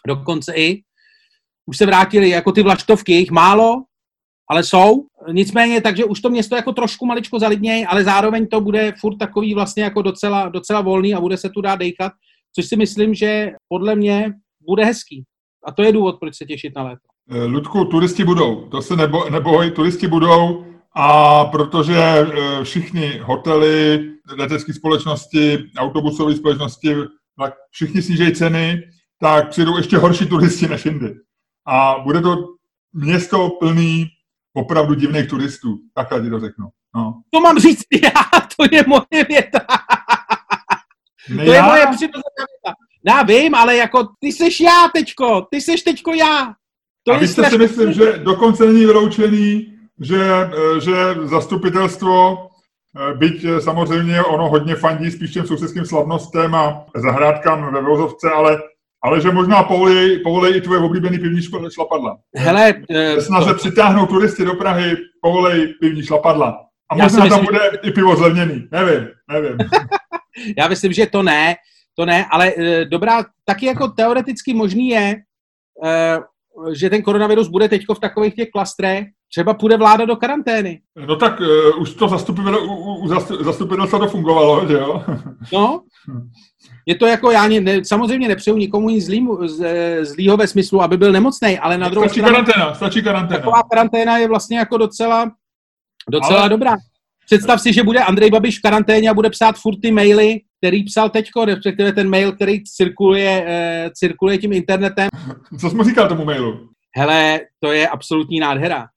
[0.08, 0.82] dokonce i.
[1.66, 3.84] Už se vrátili, jako ty vlaštovky, jich málo,
[4.50, 5.06] ale jsou.
[5.32, 9.54] Nicméně, takže už to město jako trošku maličko zalidněj, ale zároveň to bude furt takový
[9.54, 12.12] vlastně jako docela, docela volný a bude se tu dát dejkat,
[12.56, 14.34] což si myslím, že podle mě
[14.68, 15.24] bude hezký.
[15.66, 17.08] A to je důvod, proč se těšit na léto.
[17.30, 20.67] Eh, Ludku, turisti budou, to se nebo, neboj, turisti budou
[21.00, 26.96] a protože eh, všichni hotely, letecké společnosti, autobusové společnosti,
[27.40, 28.82] tak všichni snížejí ceny,
[29.20, 31.16] tak přijdou ještě horší turisti než jindy.
[31.68, 32.36] A bude to
[32.94, 34.08] město plný
[34.54, 35.78] opravdu divných turistů.
[35.94, 36.68] Takhle ti to řeknu.
[36.96, 37.22] No.
[37.34, 39.60] To mám říct já, to je moje věta.
[41.30, 41.56] Ne to já?
[41.56, 42.76] je moje přirozená věta.
[43.06, 46.54] Já vím, ale jako ty seš já teďko, ty seš teďko já.
[47.04, 53.14] To a vy jste si myslím, že dokonce není vyloučený, že, eh, že zastupitelstvo, eh,
[53.14, 58.58] byť eh, samozřejmě ono hodně fandí spíš těm sousedským slavnostem a zahrádkám ve vozovce, ale,
[59.04, 62.18] ale že možná povolí, povolí i tvoje oblíbený pivní šlapadla.
[62.36, 66.60] Hele, uh, snaze přitáhnout turisty do Prahy, povolej pivní šlapadla.
[66.92, 68.68] A možná myslím, tam bude i pivo zlevněný.
[68.72, 69.58] Nevím, nevím.
[70.58, 71.56] Já myslím, že to ne
[71.98, 75.16] to ne, ale e, dobrá, taky jako teoreticky možný je,
[75.86, 76.20] e,
[76.74, 80.82] že ten koronavirus bude teď v takových těch klastrech, třeba půjde vláda do karantény.
[81.08, 83.08] No tak uh, už to zastupitelstvo u, u
[83.44, 85.04] zastupitelstva to fungovalo, že jo?
[85.54, 85.82] No,
[86.86, 89.66] je to jako, já ne, samozřejmě nepřeju nikomu nic zlýmu, z,
[90.06, 92.30] zlýho ve smyslu, aby byl nemocný, ale na druhou stranu...
[92.30, 93.40] karanténa, stačí karanténa.
[93.40, 95.32] Taková karanténa je vlastně jako docela,
[96.10, 96.50] Docela Ale...
[96.50, 96.76] dobrá.
[97.26, 100.84] Představ si, že bude Andrej Babiš v karanténě a bude psát furt ty maily, který
[100.84, 105.10] psal teďko, respektive ten mail, který cirkuluje, uh, cirkuluje tím internetem.
[105.60, 106.70] Co jsi mu říkal tomu mailu?
[106.98, 108.88] Hele, to je absolutní nádhera.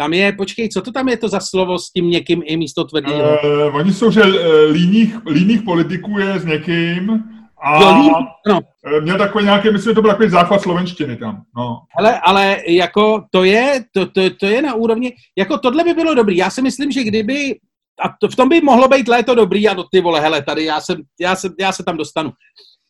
[0.00, 2.84] Tam je, počkej, co to tam je to za slovo s tím někým i místo
[2.84, 3.38] tvrdého?
[3.68, 4.30] Uh, oni jsou, že uh,
[4.72, 7.24] líných, líných politiků je s někým
[7.62, 8.12] a jo,
[8.48, 8.60] no.
[9.00, 11.42] měl takový nějaký, myslím, že to byl takový záchvat slovenštiny tam.
[11.56, 11.78] No.
[11.98, 16.14] Hele, ale jako to je, to, to, to je na úrovni, jako tohle by bylo
[16.14, 16.36] dobrý.
[16.36, 17.54] Já si myslím, že kdyby,
[18.04, 20.64] a to, v tom by mohlo být léto dobrý a do ty vole, hele, tady
[20.64, 22.32] já, jsem, já, se, já se tam dostanu.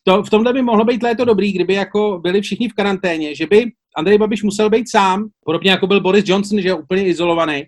[0.05, 3.46] To, v tomhle by mohlo být léto dobrý, kdyby jako byli všichni v karanténě, že
[3.46, 7.64] by Andrej Babiš musel být sám, podobně jako byl Boris Johnson, že je úplně izolovaný,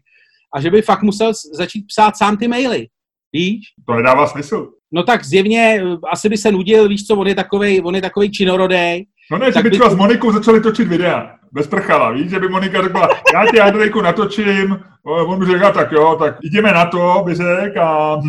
[0.54, 2.86] a že by fakt musel začít psát sám ty maily.
[3.32, 3.60] Víš?
[3.86, 4.68] To nedává smysl.
[4.92, 8.02] No tak zjevně eh, asi by se nudil, víš co, on je takovej, on je
[8.02, 9.06] takovej činorodej.
[9.30, 12.48] No ne, že by třeba s Monikou začali točit videa, bez prchala, víš, že by
[12.48, 17.22] Monika řekla, já ti Andrejku natočím, on by řekl, tak jo, tak jdeme na to,
[17.24, 18.20] by řekl, a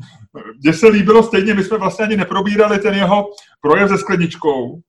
[0.62, 3.26] mně se líbilo stejně, my jsme vlastně ani neprobírali ten jeho
[3.60, 4.80] projev se skleničkou,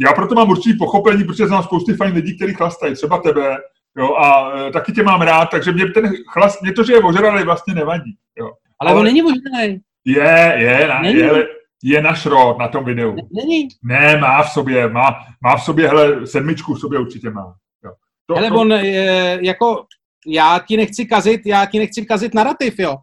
[0.00, 3.56] já proto mám určitý pochopení, protože znám spousty fajn lidí, kteří chlastají, třeba tebe,
[3.98, 7.00] jo, a e, taky tě mám rád, takže mě ten chlast, mě to, že je
[7.00, 8.50] ožralý, vlastně nevadí, jo.
[8.78, 9.80] Ale, Ale on není ožralý.
[10.04, 11.18] Je, je, na, není.
[11.18, 11.46] je,
[11.82, 13.16] je na šrot na tom videu.
[13.32, 13.68] Není.
[13.82, 17.54] Ne, má v sobě, má, má v sobě, hele, sedmičku v sobě určitě má.
[17.84, 17.92] Jo.
[18.26, 18.54] To, hele, to...
[18.54, 19.84] on, je, jako,
[20.26, 22.96] já ti nechci kazit, já ti nechci kazit narrativ, jo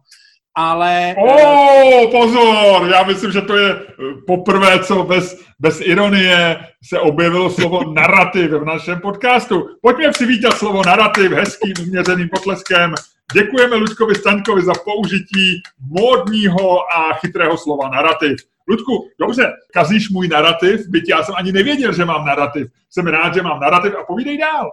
[0.54, 1.14] ale...
[1.18, 2.88] O, oh, pozor!
[2.90, 3.84] Já myslím, že to je eh,
[4.26, 9.68] poprvé, co bez, bez ironie se objevilo slovo narrativ v našem podcastu.
[9.82, 12.94] Pojďme přivítat slovo narrativ hezkým změřeným potleskem.
[13.32, 18.36] Děkujeme Ludkovi Staňkovi za použití módního a chytrého slova narrativ.
[18.68, 22.66] Ludku, dobře, kazíš můj narrativ, byť já jsem ani nevěděl, že mám narrativ.
[22.90, 24.70] Jsem rád, že mám narrativ a povídej dál.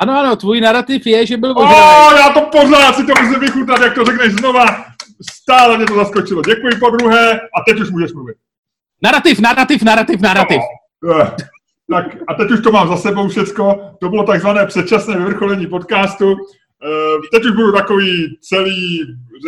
[0.00, 3.80] Ano, ano, tvůj narrativ je, že byl oh, já to pořád si to musím vychutat,
[3.80, 4.84] jak to řekneš znova.
[5.30, 6.42] Stále mě to zaskočilo.
[6.42, 8.36] Děkuji po druhé a teď už můžeš mluvit.
[9.02, 10.60] Narrativ, narrativ, narrativ, narrativ.
[11.02, 11.30] No, eh,
[11.90, 13.90] tak a teď už to mám za sebou všecko.
[14.00, 16.32] To bylo takzvané předčasné vyvrcholení podcastu.
[16.32, 18.98] Eh, teď už budu takový celý,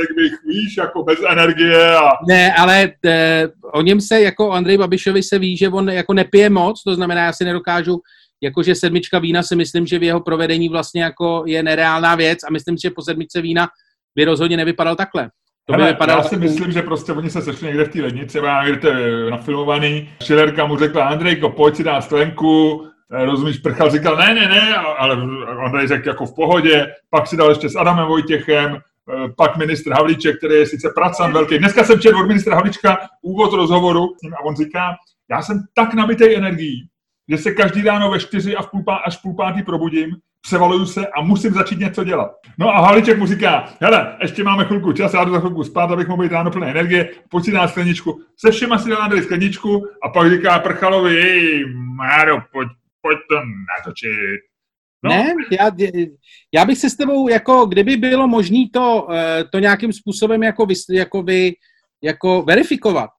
[0.00, 1.96] řekl bych, víš, jako bez energie.
[1.96, 2.10] A...
[2.28, 6.14] Ne, ale e, o něm se, jako o Andrej Babišovi se ví, že on jako
[6.14, 8.00] nepije moc, to znamená, já si nedokážu
[8.44, 12.52] jakože sedmička vína si myslím, že v jeho provedení vlastně jako je nereálná věc a
[12.52, 13.68] myslím, že po sedmičce vína
[14.16, 15.30] by rozhodně nevypadal takhle.
[15.66, 16.18] To Hele, vypadalo...
[16.18, 18.90] Já si myslím, že prostě oni se sešli někde v té lednici, třeba někde
[19.30, 20.08] nafilmovaný.
[20.22, 24.76] Šilerka mu řekla, Andrejko, pojď si dát stlenku, eh, rozumíš, prchal, říkal, ne, ne, ne,
[24.76, 25.16] ale
[25.64, 29.92] Andrej řekl jako v pohodě, pak si dal ještě s Adamem Vojtěchem, eh, pak ministr
[29.92, 31.58] Havlíček, který je sice pracan velký.
[31.58, 34.02] Dneska jsem četl od ministra Havlíčka úvod rozhovoru
[34.38, 34.94] a on říká,
[35.30, 36.88] já jsem tak nabitej energií,
[37.28, 40.16] že se každý ráno ve čtyři a v půl pá, až v půl pátý probudím,
[40.46, 42.32] převaluju se a musím začít něco dělat.
[42.58, 45.90] No a Haliček mu říká, hele, ještě máme chvilku čas, já jdu za chvilku spát,
[45.90, 48.20] abych mohl být ráno plné energie, pojď si dát skleničku.
[48.36, 51.64] Se všema si dá skleničku a pak říká Prchalovi, jej,
[51.96, 52.68] Máro, pojď,
[53.02, 53.36] pojď to
[53.78, 54.40] natočit.
[55.04, 55.10] No.
[55.10, 55.70] Ne, já,
[56.54, 60.66] já bych se s tebou, jako kdyby bylo možné to, eh, to nějakým způsobem jako,
[60.66, 61.52] vy, jako, vy,
[62.02, 63.10] jako verifikovat,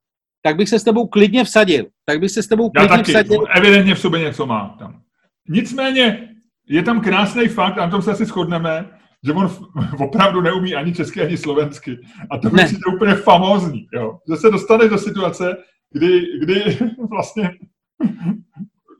[0.45, 1.85] tak bych se s tebou klidně vsadil.
[2.05, 3.45] Tak bych se s tebou klidně Já taky, vsadil.
[3.55, 5.01] evidentně v sobě něco má tam.
[5.49, 6.29] Nicméně
[6.67, 8.89] je tam krásný fakt, a na tom se asi shodneme,
[9.25, 9.49] že on
[9.99, 11.97] opravdu neumí ani česky, ani slovensky.
[12.31, 14.19] A to je úplně famózní, jo?
[14.29, 15.57] že se dostane do situace,
[15.91, 16.77] kdy, kdy
[17.09, 17.51] vlastně...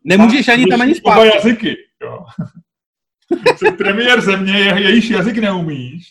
[0.03, 1.25] Nemůžeš ani tam ani spát.
[1.25, 2.25] jazyky, jo.
[3.57, 6.03] Jsi premiér země, je, jejíž jazyk neumíš,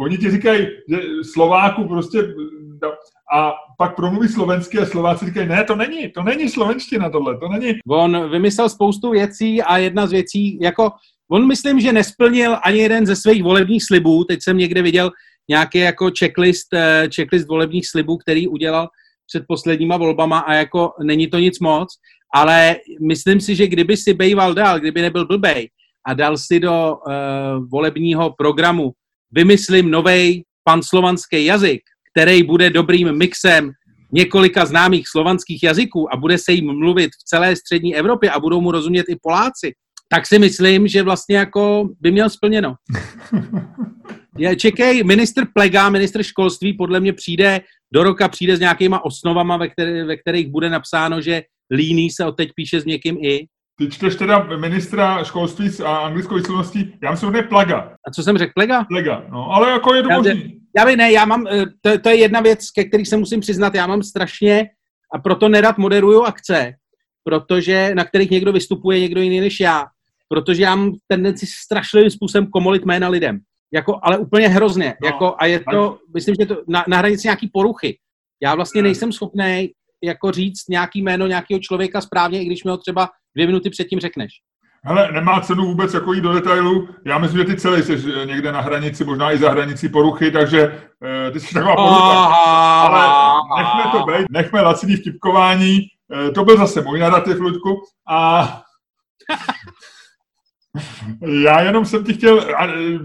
[0.00, 0.98] oni ti říkají, že
[1.32, 2.34] Slováku prostě
[3.32, 7.48] a pak promluví slovensky a Slováci říkají, ne, to není, to není slovenština tohle, to
[7.48, 7.74] není.
[7.88, 10.90] On vymyslel spoustu věcí a jedna z věcí, jako
[11.30, 15.10] on myslím, že nesplnil ani jeden ze svých volebních slibů, teď jsem někde viděl
[15.48, 18.88] nějaký jako checklist, eh, checklist volebních slibů, který udělal
[19.26, 21.88] před posledníma volbama a jako není to nic moc,
[22.34, 22.76] ale
[23.08, 25.68] myslím si, že kdyby si bejval dal, kdyby nebyl blbej
[26.06, 27.12] a dal si do uh,
[27.68, 28.92] volebního programu
[29.30, 31.82] vymyslím novej panslovanský jazyk,
[32.12, 33.72] který bude dobrým mixem
[34.12, 38.60] několika známých slovanských jazyků a bude se jim mluvit v celé střední Evropě a budou
[38.60, 39.72] mu rozumět i Poláci,
[40.08, 42.74] tak si myslím, že vlastně jako by měl splněno.
[44.38, 47.60] Je, čekej, ministr Plega, ministr školství, podle mě přijde,
[47.94, 52.24] do roka přijde s nějakýma osnovama, ve, které, ve kterých bude napsáno, že líný se
[52.24, 53.46] od teď píše s někým i.
[53.78, 57.96] Ty čteš teda ministra školství a anglickou výslovností, já myslím, že je Plaga.
[58.08, 58.84] A co jsem řekl, Plega?
[58.84, 60.60] Plega, no, ale jako je to možný.
[60.76, 63.40] Já by ne, já mám, eh, to, to je jedna věc, ke který se musím
[63.40, 64.68] přiznat, já mám strašně,
[65.14, 66.74] a proto nerad moderuju akce,
[67.24, 69.86] protože na kterých někdo vystupuje, někdo jiný než já,
[70.28, 73.40] protože já mám tendenci strašlivým způsobem komolit jména lidem.
[73.74, 74.94] Jako, ale úplně hrozně.
[75.02, 77.98] No, jako, a je to, myslím, že to na, na hranici nějaký poruchy.
[78.42, 79.70] Já vlastně nejsem schopný
[80.04, 84.00] jako říct nějaký jméno nějakého člověka správně, i když mi ho třeba dvě minuty předtím
[84.00, 84.32] řekneš.
[84.84, 86.88] Hele, nemá cenu vůbec jako jít do detailu.
[87.04, 90.82] Já myslím, že ty celý jsi někde na hranici, možná i za hranici poruchy, takže
[91.04, 92.24] eh, ty jsi taková porucha.
[92.86, 95.80] Ale nechme to být, nechme laciný vtipkování.
[96.12, 97.82] Eh, to byl zase můj narrativ, Ludku.
[98.08, 98.48] A
[101.42, 102.46] já jenom jsem ti chtěl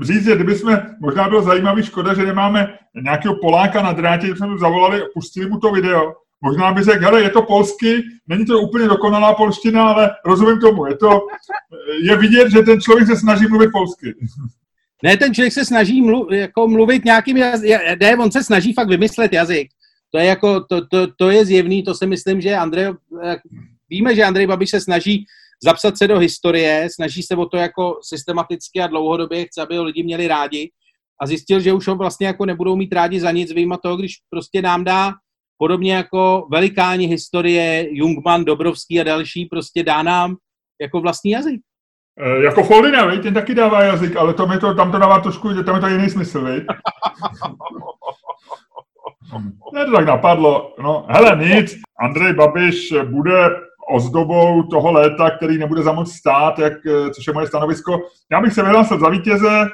[0.02, 4.36] říct, že kdyby jsme, možná bylo zajímavý, škoda, že nemáme nějakého Poláka na drátě, že
[4.36, 8.46] jsme mu zavolali, pustili mu to video, Možná by řekl, hele, je to polsky, není
[8.46, 10.86] to úplně dokonalá polština, ale rozumím tomu.
[10.86, 11.20] Je to,
[12.04, 14.16] je vidět, že ten člověk se snaží mluvit polsky.
[15.04, 18.90] Ne, ten člověk se snaží mlu, jako mluvit nějakým jazykem, ne, on se snaží fakt
[18.90, 19.68] vymyslet jazyk.
[20.12, 22.94] To je jako, to, to, to je zjevný, to si myslím, že Andrej,
[23.90, 25.26] víme, že Andrej Babiš se snaží
[25.64, 29.84] zapsat se do historie, snaží se o to jako systematicky a dlouhodobě, chce, aby ho
[29.84, 30.72] lidi měli rádi
[31.22, 34.16] a zjistil, že už ho vlastně jako nebudou mít rádi za nic, vyjma toho, když
[34.30, 35.14] prostě nám dá
[35.58, 40.36] podobně jako velikáni historie, Jungmann, Dobrovský a další, prostě dá nám
[40.82, 41.62] jako vlastní jazyk.
[42.20, 45.20] E, jako Foldina, vej, ten taky dává jazyk, ale to mi to, tam to dává
[45.20, 46.66] trošku, tam je to jiný smysl, vej.
[49.74, 50.76] Ne, to tak napadlo.
[50.84, 51.76] No, hele, nic.
[52.00, 53.50] Andrej Babiš bude
[53.90, 58.00] ozdobou toho léta, který nebude za moc stát, jak, eh, což je moje stanovisko.
[58.32, 59.68] Já bych se vyhlásil za vítěze.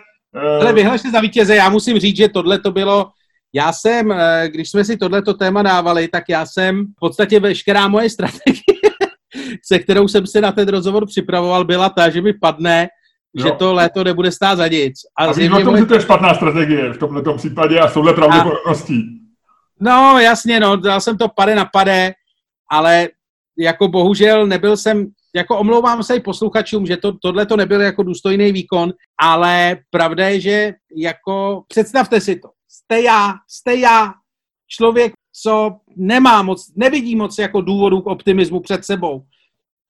[0.61, 3.11] Ale vyhlaš se za vítěze, já musím říct, že tohle to bylo
[3.55, 7.87] já jsem, eh, když jsme si tohleto téma dávali, tak já jsem v podstatě veškerá
[7.87, 8.63] moje strategie,
[9.65, 12.87] se kterou jsem se na ten rozhovor připravoval, byla ta, že mi padne,
[13.33, 13.45] jo.
[13.45, 14.93] že to léto nebude stát za nic.
[15.19, 15.79] A, a víš o tom, moje...
[15.79, 19.19] že to je špatná strategie v tomto případě a touhle pravděpodobností.
[19.79, 22.13] No, jasně, no, dal jsem to pade na pade,
[22.71, 23.09] ale
[23.57, 28.03] jako bohužel nebyl jsem, jako omlouvám se i posluchačům, že to, tohle to nebyl jako
[28.03, 32.49] důstojný výkon, ale pravda je, že jako představte si to,
[32.83, 34.13] jste já, jste já,
[34.67, 39.23] člověk, co nemá moc, nevidí moc jako důvodů k optimismu před sebou,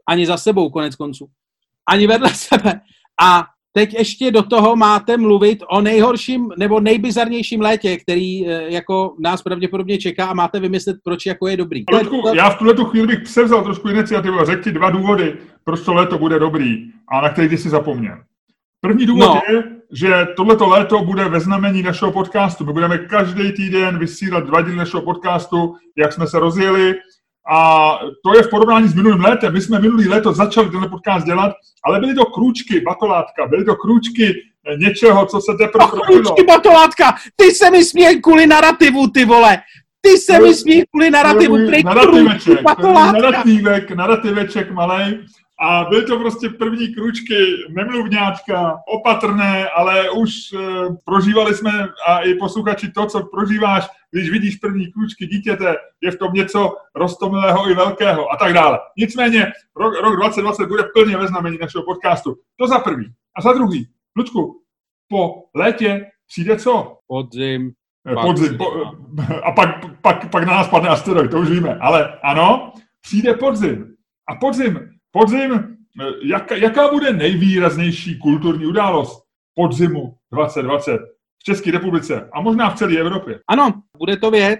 [0.07, 1.27] ani za sebou konec konců,
[1.89, 2.81] ani vedle sebe.
[3.21, 9.15] A teď ještě do toho máte mluvit o nejhorším nebo nejbizarnějším létě, který eh, jako
[9.19, 11.83] nás pravděpodobně čeá a máte vymyslet, proč jako je dobrý.
[11.93, 15.81] Ludku, já v tuhle chvíli bych převzal trošku iniciativu a řekl ti dva důvody, proč
[15.81, 18.23] to léto bude dobrý a na který ty si zapomněl.
[18.81, 19.41] První důvod no.
[19.49, 22.65] je, že tohleto léto bude ve znamení našeho podcastu.
[22.65, 26.95] My budeme každý týden vysílat dva díly našeho podcastu, jak jsme se rozjeli.
[27.51, 27.89] A
[28.23, 29.53] to je v porovnání s minulým létem.
[29.53, 31.51] My jsme minulý léto začali tenhle podcast dělat,
[31.85, 34.33] ale byly to krůčky batolátka, byly to krůčky
[34.77, 39.57] něčeho, co se teprve oh, krůčky batolátka, ty se mi směj kvůli narrativu, ty vole.
[40.01, 42.61] Ty se mi směj kvůli narrativu, narativeček,
[43.13, 45.19] narativek, narativeček malej.
[45.59, 47.35] A byly to prostě první kručky,
[47.69, 50.57] nemluvňáčka, opatrné, ale už e,
[51.05, 56.17] prožívali jsme a i posluchači to, co prožíváš, když vidíš první kručky dítěte, je v
[56.17, 58.79] tom něco rostomilého i velkého a tak dále.
[58.97, 62.35] Nicméně rok, rok 2020 bude plně ve znamení našeho podcastu.
[62.57, 63.13] To za prvý.
[63.37, 63.87] A za druhý,
[64.17, 64.61] Lučku,
[65.07, 66.97] po létě přijde co?
[67.07, 67.71] Podzim.
[68.07, 68.57] Eh, podzim.
[68.57, 68.65] Po,
[69.43, 71.77] a pak, pak, pak na nás padne asteroid, to už víme.
[71.81, 73.95] Ale ano, přijde podzim.
[74.27, 79.23] A podzim Podzim, eh, jak, jaká bude nejvýraznější kulturní událost
[79.55, 80.97] podzimu 2020
[81.39, 83.39] v České republice a možná v celé Evropě?
[83.47, 84.59] Ano, bude to věc,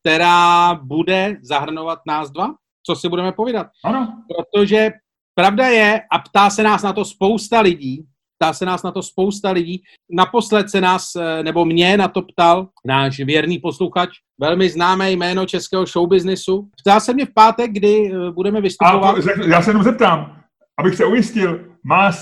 [0.00, 2.54] která bude zahrnovat nás dva,
[2.86, 3.66] co si budeme povídat.
[3.84, 4.22] Ano.
[4.28, 4.90] Protože
[5.34, 8.06] pravda je, a ptá se nás na to spousta lidí,
[8.40, 9.82] ptá se nás na to spousta lidí.
[10.10, 15.46] Naposled se nás, eh, nebo mě na to ptal náš věrný posluchač, velmi známé jméno
[15.46, 16.68] českého showbiznisu.
[16.80, 19.18] Ptá se mě v pátek, kdy eh, budeme vystupovat.
[19.18, 20.42] A to, já se jenom zeptám,
[20.78, 22.12] abych se ujistil, má,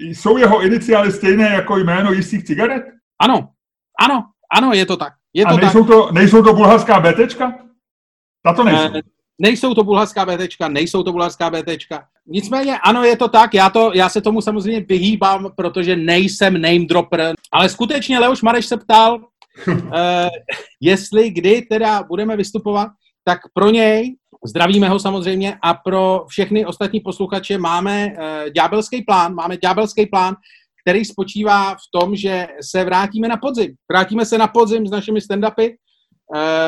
[0.00, 2.82] jsou jeho iniciály stejné jako jméno jistých cigaret?
[3.22, 3.48] Ano,
[4.00, 4.24] ano,
[4.56, 5.12] ano, je to tak.
[5.34, 5.88] Je to A nejsou, tak.
[5.88, 7.52] To, nejsou to bulharská BTčka?
[8.56, 8.96] to nejsou.
[8.96, 9.02] E,
[9.38, 12.08] nejsou to bulharská BTčka, nejsou to bulharská BTčka.
[12.26, 16.86] Nicméně, ano, je to tak, já, to, já se tomu samozřejmě vyhýbám, protože nejsem name
[16.88, 19.18] dropper, ale skutečně Leoš Mareš se ptal,
[19.68, 19.74] uh,
[20.80, 22.88] jestli kdy teda budeme vystupovat,
[23.24, 24.16] tak pro něj,
[24.46, 30.36] zdravíme ho samozřejmě, a pro všechny ostatní posluchače máme uh, ďábelský plán, máme ďábelský plán,
[30.82, 33.74] který spočívá v tom, že se vrátíme na podzim.
[33.92, 35.74] Vrátíme se na podzim s našimi stand-upy,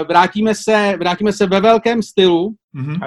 [0.09, 2.99] vrátíme se, vrátíme se ve velkém stylu, mm-hmm.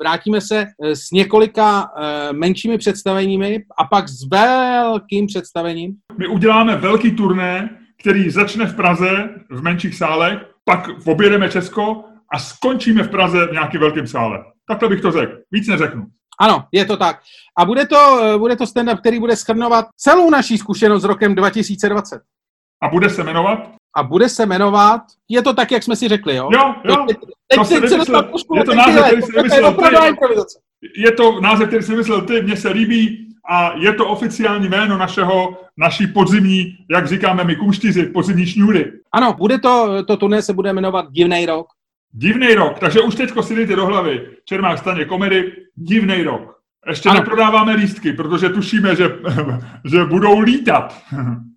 [0.00, 1.90] vrátíme se eh, s několika
[2.32, 5.92] menšími představeními a pak s velkým představením.
[6.18, 12.38] My uděláme velký turné, který začne v Praze v menších sálech, pak objedeme Česko a
[12.38, 14.38] skončíme v Praze v nějakém velkém sále.
[14.68, 15.32] Takhle bych to řekl.
[15.50, 16.06] Víc neřeknu.
[16.40, 17.20] Ano, je to tak.
[17.58, 22.20] A bude to, bude to stand-up, který bude schrnovat celou naší zkušenost s rokem 2020.
[22.82, 23.79] A bude se jmenovat?
[23.96, 26.48] A bude se jmenovat, je to tak, jak jsme si řekli, jo?
[26.52, 27.06] Jo, jo.
[27.08, 27.18] Teď,
[27.58, 28.30] To si vymyslel.
[28.56, 29.82] Je to název, který si vymyslel ty.
[30.96, 34.98] Je to název, který si vymyslel ty, mně se líbí a je to oficiální jméno
[34.98, 38.92] našeho, naší podzimní, jak říkáme my kumštíři, podzimní šňůry.
[39.12, 41.66] Ano, bude to, to turné se bude jmenovat Divnej rok.
[42.12, 44.26] Divnej rok, takže už teďko si dejte do hlavy.
[44.44, 46.56] Čermák staně komedy, divnej rok.
[46.88, 47.20] Ještě Ano.
[47.20, 49.10] neprodáváme lístky, protože tušíme, že,
[49.84, 51.02] že budou lítat.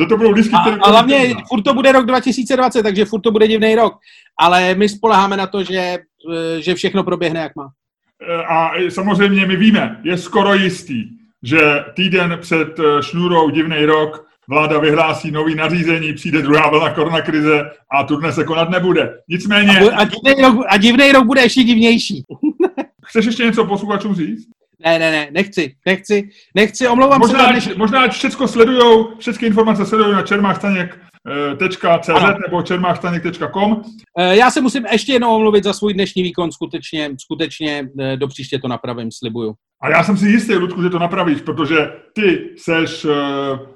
[0.00, 0.76] že to budou A, které...
[0.76, 3.94] a hlavně furt to bude rok 2020, takže furt to bude divný rok.
[4.40, 7.68] Ale my spoleháme na to, že, eh, že všechno proběhne, jak má.
[8.48, 11.04] A samozřejmě my víme, je skoro jistý,
[11.42, 17.70] že týden před eh, šnůrou divnej rok vláda vyhlásí nový nařízení, přijde druhá vlna koronakrize
[17.92, 19.18] a turné se konat nebude.
[19.28, 22.24] Nicméně, A, bu- a, divný rok, a divný rok bude ještě divnější.
[23.04, 24.48] chceš ještě něco posluchačům říct?
[24.84, 27.26] Ne, ne, ne, nechci, nechci, nechci, omlouvám se.
[27.28, 32.38] Možná, ať, dnešní- možná ať všecko sledujou, všechny informace sledují na čermáchstaněk.cz Ano.
[32.46, 33.82] nebo čermáchstaněk.com.
[34.18, 38.28] Eh, Já se musím ještě jednou omluvit za svůj dnešní výkon, skutečně, skutečně eh, do
[38.28, 39.54] příště to napravím, slibuju.
[39.82, 41.76] A já jsem si jistý, Ludku, že to napravíš, protože
[42.14, 43.06] ty seš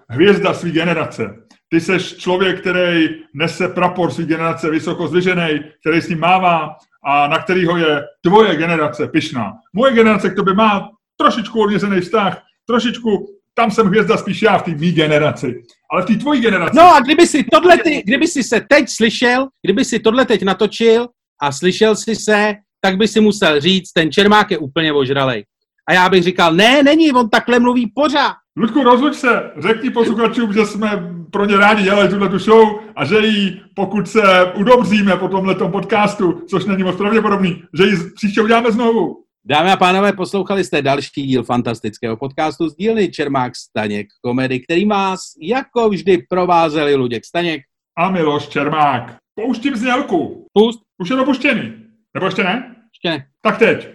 [0.09, 1.35] hvězda své generace.
[1.69, 6.69] Ty seš člověk, který nese prapor své generace vysoko zdvižený, který s ním mává
[7.05, 9.53] a na kterýho je tvoje generace pyšná.
[9.73, 14.63] Moje generace k tobě má trošičku odvězený vztah, trošičku, tam jsem hvězda spíš já v
[14.63, 15.63] té mý generaci.
[15.93, 16.77] Ale v té tvojí generaci...
[16.77, 20.43] No a kdyby si tohle, ty, kdyby si se teď slyšel, kdyby si tohle teď
[20.43, 21.09] natočil
[21.43, 25.45] a slyšel si se, tak by si musel říct, ten Čermák je úplně ožralej.
[25.89, 28.35] A já bych říkal, ne, není, on takhle mluví pořád.
[28.57, 33.05] Ludku, rozluč se, řekni posluchačům, že jsme pro ně rádi dělali tuhle tu show a
[33.05, 34.23] že ji, pokud se
[34.55, 39.17] udobříme po tomhletom podcastu, což není moc pravděpodobný, že ji příště uděláme znovu.
[39.45, 44.87] Dámy a pánové, poslouchali jste další díl fantastického podcastu z dílny Čermák Staněk komedy, který
[44.87, 47.63] vás jako vždy provázeli Luděk Staněk.
[47.99, 49.17] A Miloš Čermák.
[49.35, 50.47] Pouštím znělku.
[50.53, 51.73] Pust, Už je to puštěný.
[52.15, 52.77] Nebo ještě ne?
[52.93, 53.27] ještě ne.
[53.43, 53.89] Tak teď.